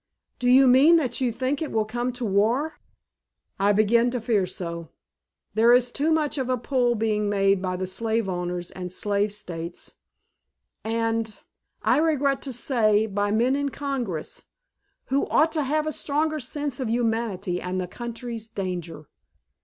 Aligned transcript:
"Do 0.39 0.49
you 0.49 0.65
mean 0.65 0.95
that 0.95 1.21
you 1.21 1.31
think 1.31 1.61
it 1.61 1.71
will 1.71 1.85
come 1.85 2.11
to 2.13 2.25
war?" 2.25 2.79
"I 3.59 3.71
begin 3.71 4.09
to 4.09 4.19
fear 4.19 4.47
so. 4.47 4.89
There 5.53 5.73
is 5.73 5.91
too 5.91 6.11
much 6.11 6.39
of 6.39 6.49
a 6.49 6.57
pull 6.57 6.95
being 6.95 7.29
made 7.29 7.61
by 7.61 7.75
the 7.75 7.85
slave 7.85 8.27
owners 8.27 8.71
and 8.71 8.91
slave 8.91 9.31
States,—and, 9.31 11.35
I 11.83 11.97
regret 11.97 12.41
to 12.41 12.51
say, 12.51 13.05
by 13.05 13.29
men 13.29 13.55
in 13.55 13.69
Congress, 13.69 14.45
who 15.09 15.27
ought 15.27 15.51
to 15.51 15.61
have 15.61 15.85
a 15.85 15.91
stronger 15.93 16.39
sense 16.39 16.79
of 16.79 16.89
humanity 16.89 17.61
and 17.61 17.79
the 17.79 17.85
country's 17.85 18.49
danger." 18.49 19.07